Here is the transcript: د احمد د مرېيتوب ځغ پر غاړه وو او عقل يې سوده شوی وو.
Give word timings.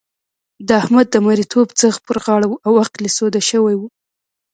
د 0.67 0.69
احمد 0.81 1.07
د 1.11 1.15
مرېيتوب 1.25 1.67
ځغ 1.79 1.95
پر 2.05 2.17
غاړه 2.23 2.47
وو 2.49 2.61
او 2.67 2.73
عقل 2.83 3.01
يې 3.07 3.11
سوده 3.17 3.41
شوی 3.49 3.75
وو. 3.77 3.87